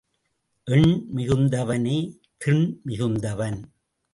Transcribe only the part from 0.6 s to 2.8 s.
எண் மிகுத்தவனே திண்